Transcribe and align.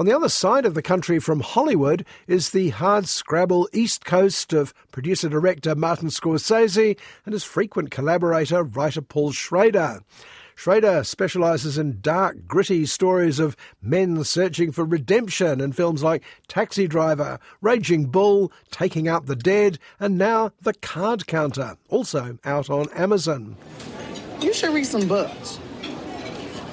On 0.00 0.06
the 0.06 0.16
other 0.16 0.30
side 0.30 0.64
of 0.64 0.72
the 0.72 0.80
country 0.80 1.18
from 1.18 1.40
Hollywood 1.40 2.06
is 2.26 2.52
the 2.52 2.70
hard 2.70 3.06
scrabble 3.06 3.68
east 3.74 4.02
coast 4.02 4.54
of 4.54 4.72
producer 4.92 5.28
director 5.28 5.74
Martin 5.74 6.08
Scorsese 6.08 6.98
and 7.26 7.34
his 7.34 7.44
frequent 7.44 7.90
collaborator 7.90 8.62
writer 8.62 9.02
Paul 9.02 9.32
Schrader. 9.32 10.00
Schrader 10.54 11.04
specialises 11.04 11.76
in 11.76 12.00
dark, 12.00 12.46
gritty 12.48 12.86
stories 12.86 13.38
of 13.38 13.58
men 13.82 14.24
searching 14.24 14.72
for 14.72 14.86
redemption 14.86 15.60
in 15.60 15.72
films 15.72 16.02
like 16.02 16.22
Taxi 16.48 16.88
Driver, 16.88 17.38
Raging 17.60 18.06
Bull, 18.06 18.50
Taking 18.70 19.06
Out 19.06 19.26
the 19.26 19.36
Dead, 19.36 19.78
and 19.98 20.16
now 20.16 20.52
The 20.62 20.72
Card 20.72 21.26
Counter, 21.26 21.76
also 21.90 22.38
out 22.46 22.70
on 22.70 22.88
Amazon. 22.94 23.54
You 24.40 24.54
should 24.54 24.72
read 24.72 24.86
some 24.86 25.06
books. 25.06 25.60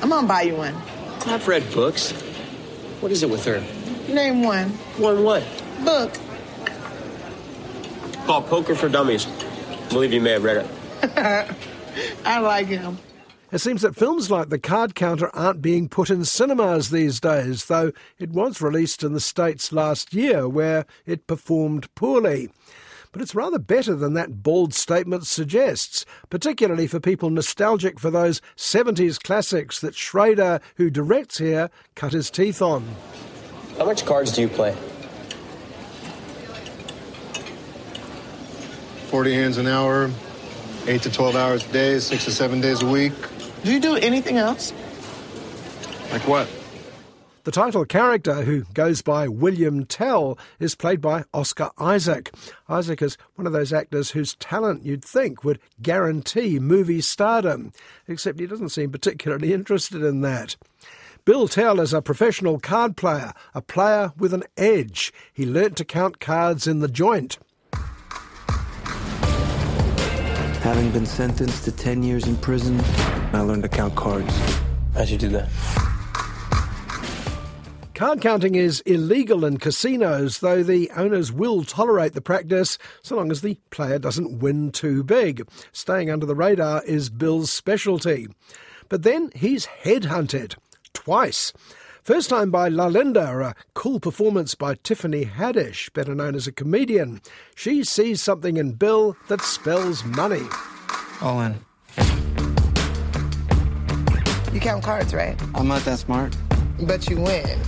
I'm 0.00 0.08
gonna 0.08 0.26
buy 0.26 0.40
you 0.40 0.56
one. 0.56 0.74
I've 1.26 1.46
read 1.46 1.70
books. 1.74 2.14
What 3.00 3.12
is 3.12 3.22
it 3.22 3.30
with 3.30 3.44
her? 3.46 3.60
Name 4.12 4.42
one. 4.42 4.68
One 4.98 5.24
what? 5.24 5.42
Book. 5.84 6.12
Called 8.26 8.46
Poker 8.46 8.74
for 8.74 8.88
Dummies. 8.88 9.26
I 9.26 9.88
believe 9.88 10.12
you 10.12 10.20
may 10.20 10.32
have 10.32 10.44
read 10.44 10.58
it. 10.58 11.56
I 12.24 12.38
like 12.40 12.66
him. 12.66 12.98
It 13.52 13.58
seems 13.58 13.82
that 13.82 13.96
films 13.96 14.30
like 14.30 14.48
The 14.48 14.58
Card 14.58 14.94
Counter 14.94 15.34
aren't 15.34 15.62
being 15.62 15.88
put 15.88 16.10
in 16.10 16.24
cinemas 16.24 16.90
these 16.90 17.18
days, 17.18 17.64
though 17.64 17.90
it 18.18 18.30
was 18.30 18.60
released 18.60 19.02
in 19.02 19.12
the 19.12 19.20
States 19.20 19.72
last 19.72 20.14
year, 20.14 20.48
where 20.48 20.86
it 21.04 21.26
performed 21.26 21.92
poorly. 21.96 22.50
But 23.12 23.22
it's 23.22 23.34
rather 23.34 23.58
better 23.58 23.96
than 23.96 24.14
that 24.14 24.42
bald 24.42 24.72
statement 24.72 25.26
suggests, 25.26 26.06
particularly 26.28 26.86
for 26.86 27.00
people 27.00 27.28
nostalgic 27.30 27.98
for 27.98 28.10
those 28.10 28.40
70s 28.56 29.20
classics 29.20 29.80
that 29.80 29.96
Schrader, 29.96 30.60
who 30.76 30.90
directs 30.90 31.38
here, 31.38 31.70
cut 31.96 32.12
his 32.12 32.30
teeth 32.30 32.62
on. 32.62 32.86
How 33.78 33.84
much 33.84 34.06
cards 34.06 34.30
do 34.32 34.42
you 34.42 34.48
play? 34.48 34.76
40 39.08 39.34
hands 39.34 39.58
an 39.58 39.66
hour, 39.66 40.08
8 40.86 41.02
to 41.02 41.10
12 41.10 41.34
hours 41.34 41.68
a 41.68 41.72
day, 41.72 41.98
6 41.98 42.24
to 42.26 42.30
7 42.30 42.60
days 42.60 42.80
a 42.82 42.86
week. 42.86 43.12
Do 43.64 43.72
you 43.72 43.80
do 43.80 43.96
anything 43.96 44.36
else? 44.36 44.72
Like 46.12 46.28
what? 46.28 46.48
The 47.44 47.50
title 47.50 47.86
character, 47.86 48.42
who 48.42 48.64
goes 48.74 49.00
by 49.00 49.26
William 49.26 49.86
Tell, 49.86 50.38
is 50.58 50.74
played 50.74 51.00
by 51.00 51.24
Oscar 51.32 51.70
Isaac. 51.78 52.30
Isaac 52.68 53.00
is 53.00 53.16
one 53.36 53.46
of 53.46 53.54
those 53.54 53.72
actors 53.72 54.10
whose 54.10 54.34
talent 54.34 54.84
you'd 54.84 55.02
think 55.02 55.42
would 55.42 55.58
guarantee 55.80 56.58
movie 56.58 57.00
stardom, 57.00 57.72
except 58.06 58.40
he 58.40 58.46
doesn't 58.46 58.68
seem 58.68 58.90
particularly 58.90 59.52
interested 59.54 60.02
in 60.02 60.20
that. 60.20 60.56
Bill 61.24 61.48
Tell 61.48 61.80
is 61.80 61.94
a 61.94 62.02
professional 62.02 62.58
card 62.58 62.94
player, 62.94 63.32
a 63.54 63.62
player 63.62 64.12
with 64.18 64.34
an 64.34 64.44
edge. 64.58 65.10
He 65.32 65.46
learnt 65.46 65.78
to 65.78 65.84
count 65.86 66.20
cards 66.20 66.66
in 66.66 66.80
the 66.80 66.88
joint. 66.88 67.38
Having 70.60 70.90
been 70.90 71.06
sentenced 71.06 71.64
to 71.64 71.72
10 71.72 72.02
years 72.02 72.26
in 72.26 72.36
prison, 72.36 72.78
I 73.32 73.40
learned 73.40 73.62
to 73.62 73.68
count 73.70 73.96
cards. 73.96 74.34
How'd 74.92 75.08
you 75.08 75.16
do 75.16 75.30
that? 75.30 75.89
Card 78.00 78.22
counting 78.22 78.54
is 78.54 78.80
illegal 78.86 79.44
in 79.44 79.58
casinos, 79.58 80.38
though 80.38 80.62
the 80.62 80.90
owners 80.96 81.30
will 81.30 81.64
tolerate 81.64 82.14
the 82.14 82.22
practice 82.22 82.78
so 83.02 83.14
long 83.14 83.30
as 83.30 83.42
the 83.42 83.58
player 83.68 83.98
doesn't 83.98 84.38
win 84.38 84.72
too 84.72 85.04
big. 85.04 85.46
Staying 85.72 86.08
under 86.08 86.24
the 86.24 86.34
radar 86.34 86.82
is 86.84 87.10
Bill's 87.10 87.52
specialty. 87.52 88.26
But 88.88 89.02
then 89.02 89.30
he's 89.34 89.66
headhunted. 89.82 90.56
Twice. 90.94 91.52
First 92.02 92.30
time 92.30 92.50
by 92.50 92.70
Lalinda, 92.70 93.50
a 93.50 93.54
cool 93.74 94.00
performance 94.00 94.54
by 94.54 94.76
Tiffany 94.76 95.26
Haddish, 95.26 95.92
better 95.92 96.14
known 96.14 96.34
as 96.34 96.46
a 96.46 96.52
comedian. 96.52 97.20
She 97.54 97.84
sees 97.84 98.22
something 98.22 98.56
in 98.56 98.72
Bill 98.72 99.14
that 99.28 99.42
spells 99.42 100.04
money. 100.06 100.46
All 101.20 101.42
in. 101.42 101.60
You 104.54 104.60
count 104.60 104.84
cards, 104.84 105.12
right? 105.12 105.38
I'm 105.54 105.68
not 105.68 105.82
that 105.82 105.98
smart. 105.98 106.34
But 106.80 107.10
you 107.10 107.20
win. 107.20 107.60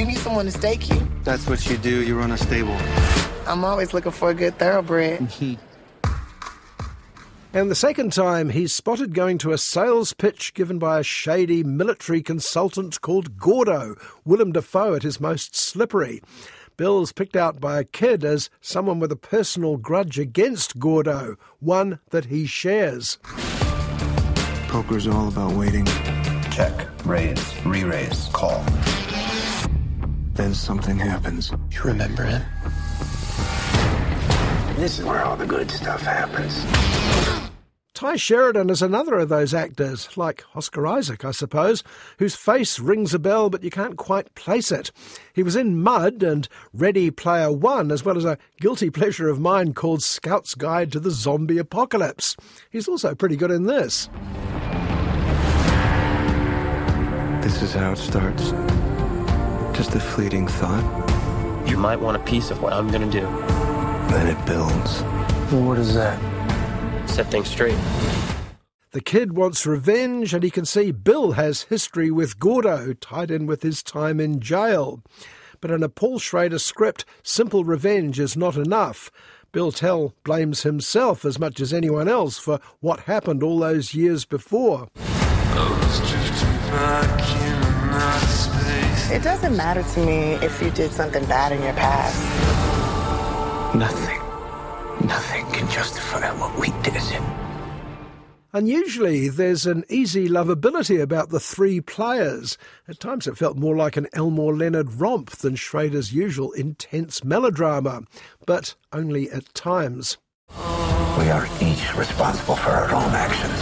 You 0.00 0.06
need 0.06 0.16
someone 0.16 0.46
to 0.46 0.50
stake 0.50 0.88
you. 0.88 1.06
That's 1.24 1.46
what 1.46 1.68
you 1.68 1.76
do. 1.76 2.02
You 2.02 2.18
run 2.18 2.32
a 2.32 2.38
stable. 2.38 2.74
I'm 3.46 3.66
always 3.66 3.92
looking 3.92 4.12
for 4.12 4.30
a 4.30 4.34
good 4.34 4.58
thoroughbred. 4.58 5.20
Hmm. 5.38 5.54
And 7.52 7.70
the 7.70 7.74
second 7.74 8.14
time, 8.14 8.48
he's 8.48 8.72
spotted 8.72 9.12
going 9.12 9.36
to 9.38 9.52
a 9.52 9.58
sales 9.58 10.14
pitch 10.14 10.54
given 10.54 10.78
by 10.78 11.00
a 11.00 11.02
shady 11.02 11.62
military 11.62 12.22
consultant 12.22 13.02
called 13.02 13.36
Gordo, 13.36 13.96
Willem 14.24 14.52
Dafoe 14.52 14.94
at 14.94 15.02
his 15.02 15.20
most 15.20 15.54
slippery. 15.54 16.22
Bill's 16.78 17.12
picked 17.12 17.36
out 17.36 17.60
by 17.60 17.78
a 17.78 17.84
kid 17.84 18.24
as 18.24 18.48
someone 18.62 19.00
with 19.00 19.12
a 19.12 19.16
personal 19.16 19.76
grudge 19.76 20.18
against 20.18 20.78
Gordo, 20.78 21.36
one 21.58 21.98
that 22.08 22.26
he 22.26 22.46
shares. 22.46 23.18
Poker's 24.68 25.06
all 25.06 25.28
about 25.28 25.52
waiting. 25.52 25.84
Check, 26.52 26.88
raise, 27.04 27.66
re-raise, 27.66 28.30
call. 28.32 28.64
Then 30.40 30.54
something 30.54 30.98
happens. 30.98 31.52
You 31.70 31.82
remember 31.82 32.24
him? 32.24 32.40
This 34.76 34.98
is 34.98 35.04
where 35.04 35.22
all 35.22 35.36
the 35.36 35.44
good 35.44 35.70
stuff 35.70 36.00
happens. 36.00 36.64
Tye 37.92 38.16
Sheridan 38.16 38.70
is 38.70 38.80
another 38.80 39.18
of 39.18 39.28
those 39.28 39.52
actors, 39.52 40.16
like 40.16 40.42
Oscar 40.56 40.86
Isaac, 40.86 41.26
I 41.26 41.32
suppose, 41.32 41.84
whose 42.18 42.36
face 42.36 42.80
rings 42.80 43.12
a 43.12 43.18
bell 43.18 43.50
but 43.50 43.62
you 43.62 43.70
can't 43.70 43.98
quite 43.98 44.34
place 44.34 44.72
it. 44.72 44.90
He 45.34 45.42
was 45.42 45.56
in 45.56 45.82
Mud 45.82 46.22
and 46.22 46.48
Ready 46.72 47.10
Player 47.10 47.52
One, 47.52 47.92
as 47.92 48.02
well 48.02 48.16
as 48.16 48.24
a 48.24 48.38
guilty 48.60 48.88
pleasure 48.88 49.28
of 49.28 49.38
mine 49.38 49.74
called 49.74 50.02
Scout's 50.02 50.54
Guide 50.54 50.90
to 50.92 51.00
the 51.00 51.10
Zombie 51.10 51.58
Apocalypse. 51.58 52.34
He's 52.70 52.88
also 52.88 53.14
pretty 53.14 53.36
good 53.36 53.50
in 53.50 53.64
this. 53.64 54.08
This 57.42 57.60
is 57.60 57.74
how 57.74 57.92
it 57.92 57.98
starts. 57.98 58.79
Just 59.80 59.94
a 59.94 59.98
fleeting 59.98 60.46
thought. 60.46 61.66
You 61.66 61.78
might 61.78 61.98
want 61.98 62.14
a 62.14 62.20
piece 62.20 62.50
of 62.50 62.60
what 62.60 62.74
I'm 62.74 62.88
gonna 62.88 63.10
do. 63.10 63.22
Then 64.12 64.26
it 64.26 64.44
builds. 64.44 65.00
What 65.50 65.78
is 65.78 65.94
that? 65.94 66.20
Set 67.08 67.30
things 67.30 67.48
straight. 67.48 67.78
The 68.90 69.00
kid 69.00 69.32
wants 69.32 69.64
revenge, 69.64 70.34
and 70.34 70.42
he 70.42 70.50
can 70.50 70.66
see 70.66 70.90
Bill 70.90 71.32
has 71.32 71.62
history 71.62 72.10
with 72.10 72.38
Gordo 72.38 72.92
tied 72.92 73.30
in 73.30 73.46
with 73.46 73.62
his 73.62 73.82
time 73.82 74.20
in 74.20 74.38
jail. 74.38 75.02
But 75.62 75.70
in 75.70 75.82
a 75.82 75.88
Paul 75.88 76.18
Schrader 76.18 76.58
script, 76.58 77.06
simple 77.22 77.64
revenge 77.64 78.20
is 78.20 78.36
not 78.36 78.56
enough. 78.56 79.10
Bill 79.50 79.72
Tell 79.72 80.12
blames 80.24 80.62
himself 80.62 81.24
as 81.24 81.38
much 81.38 81.58
as 81.58 81.72
anyone 81.72 82.06
else 82.06 82.36
for 82.36 82.60
what 82.80 83.00
happened 83.00 83.42
all 83.42 83.60
those 83.60 83.94
years 83.94 84.26
before. 84.26 84.88
It 89.12 89.24
doesn't 89.24 89.56
matter 89.56 89.82
to 89.82 90.06
me 90.06 90.34
if 90.34 90.62
you 90.62 90.70
did 90.70 90.92
something 90.92 91.24
bad 91.24 91.50
in 91.50 91.60
your 91.62 91.72
past. 91.72 92.16
Nothing. 93.74 94.20
Nothing 95.08 95.46
can 95.46 95.68
justify 95.68 96.30
what 96.38 96.56
we 96.60 96.68
did. 96.82 97.02
Unusually, 98.52 99.28
there's 99.28 99.66
an 99.66 99.84
easy 99.88 100.28
lovability 100.28 101.02
about 101.02 101.30
the 101.30 101.40
three 101.40 101.80
players. 101.80 102.56
At 102.86 103.00
times 103.00 103.26
it 103.26 103.36
felt 103.36 103.56
more 103.56 103.76
like 103.76 103.96
an 103.96 104.06
Elmore 104.12 104.56
Leonard 104.56 104.94
romp 105.00 105.30
than 105.30 105.56
Schrader's 105.56 106.12
usual 106.12 106.52
intense 106.52 107.24
melodrama, 107.24 108.02
but 108.46 108.76
only 108.92 109.28
at 109.30 109.52
times. 109.54 110.18
We 110.50 111.30
are 111.30 111.48
each 111.60 111.96
responsible 111.96 112.54
for 112.56 112.70
our 112.70 112.90
own 112.94 113.10
actions. 113.12 113.60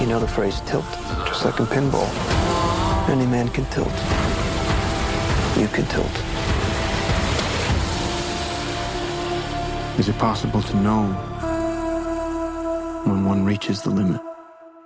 You 0.00 0.06
know 0.06 0.20
the 0.20 0.28
phrase 0.28 0.60
tilt, 0.60 0.84
just 1.26 1.44
like 1.44 1.58
in 1.58 1.66
pinball. 1.66 2.39
Any 3.10 3.26
man 3.26 3.48
can 3.48 3.64
tilt. 3.66 3.88
You 5.58 5.66
can 5.66 5.84
tilt. 5.86 6.06
Is 9.98 10.08
it 10.08 10.16
possible 10.16 10.62
to 10.62 10.76
know 10.76 11.06
when 13.04 13.24
one 13.24 13.44
reaches 13.44 13.82
the 13.82 13.90
limit? 13.90 14.20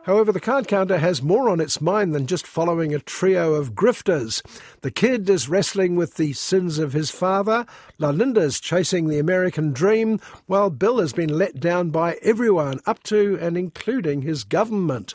However, 0.04 0.32
the 0.32 0.40
card 0.40 0.68
counter 0.68 0.96
has 0.96 1.22
more 1.22 1.50
on 1.50 1.60
its 1.60 1.82
mind 1.82 2.14
than 2.14 2.26
just 2.26 2.46
following 2.46 2.94
a 2.94 2.98
trio 2.98 3.52
of 3.54 3.74
grifters. 3.74 4.40
The 4.80 4.90
kid 4.90 5.28
is 5.28 5.50
wrestling 5.50 5.94
with 5.94 6.14
the 6.14 6.32
sins 6.32 6.78
of 6.78 6.94
his 6.94 7.10
father, 7.10 7.66
Lalinda's 7.98 8.58
chasing 8.58 9.08
the 9.08 9.18
American 9.18 9.72
dream, 9.74 10.18
while 10.46 10.70
Bill 10.70 10.98
has 10.98 11.12
been 11.12 11.36
let 11.36 11.60
down 11.60 11.90
by 11.90 12.14
everyone, 12.22 12.80
up 12.86 13.02
to 13.02 13.38
and 13.38 13.58
including 13.58 14.22
his 14.22 14.44
government. 14.44 15.12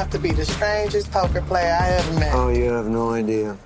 Have 0.00 0.08
to 0.08 0.18
be 0.18 0.32
the 0.32 0.46
strangest 0.46 1.12
poker 1.12 1.42
player 1.42 1.76
I 1.78 1.90
ever 1.90 2.18
met. 2.18 2.34
Oh, 2.34 2.48
you 2.48 2.70
have 2.70 2.86
no 2.86 3.10
idea. 3.10 3.58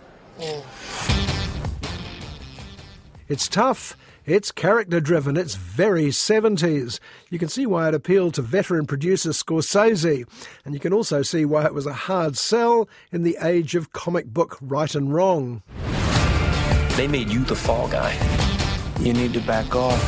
It's 3.29 3.47
tough. 3.47 3.97
It's 4.27 4.51
character 4.51 4.99
driven. 4.99 5.37
It's 5.37 5.55
very 5.55 6.07
70s. 6.07 6.99
You 7.31 7.39
can 7.39 7.49
see 7.49 7.67
why 7.67 7.87
it 7.87 7.95
appealed 7.95 8.35
to 8.35 8.43
veteran 8.43 8.85
producer 8.85 9.29
Scorsese, 9.29 10.27
and 10.65 10.75
you 10.75 10.81
can 10.81 10.93
also 10.93 11.23
see 11.23 11.45
why 11.45 11.67
it 11.67 11.73
was 11.73 11.87
a 11.87 11.93
hard 11.93 12.37
sell 12.37 12.89
in 13.13 13.23
the 13.23 13.39
age 13.41 13.77
of 13.77 13.93
comic 13.93 14.27
book 14.27 14.59
right 14.61 14.93
and 14.93 15.15
wrong. 15.15 15.63
They 16.97 17.07
made 17.07 17.29
you 17.29 17.45
the 17.45 17.55
fall 17.55 17.87
guy. 17.87 18.13
You 18.99 19.13
need 19.13 19.35
to 19.35 19.41
back 19.43 19.77
off. 19.77 20.03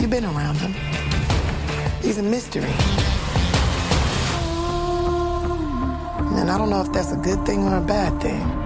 You've 0.00 0.10
been 0.10 0.24
around 0.24 0.56
him. 0.56 0.74
He's 2.02 2.18
a 2.18 2.24
mystery. 2.24 3.13
And 6.36 6.50
I 6.50 6.58
don't 6.58 6.70
know 6.70 6.80
if 6.80 6.92
that's 6.92 7.12
a 7.12 7.16
good 7.16 7.44
thing 7.46 7.66
or 7.66 7.76
a 7.76 7.80
bad 7.80 8.20
thing. 8.20 8.64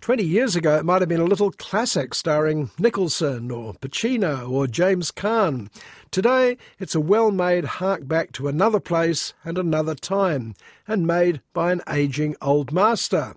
20 0.00 0.22
years 0.24 0.56
ago, 0.56 0.78
it 0.78 0.86
might 0.86 1.02
have 1.02 1.08
been 1.10 1.20
a 1.20 1.24
little 1.24 1.50
classic 1.50 2.14
starring 2.14 2.70
Nicholson 2.78 3.50
or 3.50 3.74
Pacino 3.74 4.50
or 4.50 4.66
James 4.66 5.12
Caan. 5.12 5.68
Today, 6.10 6.56
it's 6.78 6.94
a 6.94 7.00
well 7.00 7.30
made 7.30 7.66
hark 7.66 8.08
back 8.08 8.32
to 8.32 8.48
another 8.48 8.80
place 8.80 9.34
and 9.44 9.58
another 9.58 9.94
time, 9.94 10.54
and 10.86 11.06
made 11.06 11.42
by 11.52 11.72
an 11.72 11.82
aging 11.90 12.36
old 12.40 12.72
master. 12.72 13.34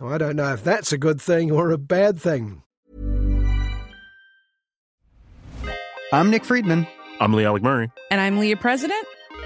Now, 0.00 0.06
I 0.10 0.18
don't 0.18 0.36
know 0.36 0.52
if 0.52 0.62
that's 0.62 0.92
a 0.92 0.98
good 0.98 1.20
thing 1.20 1.50
or 1.50 1.72
a 1.72 1.78
bad 1.78 2.20
thing. 2.20 2.62
I'm 6.12 6.30
Nick 6.30 6.44
Friedman. 6.44 6.86
I'm 7.20 7.32
Lee 7.32 7.44
Alec 7.44 7.64
Murray. 7.64 7.90
And 8.12 8.20
I'm 8.20 8.38
Leah 8.38 8.56
President. 8.56 9.04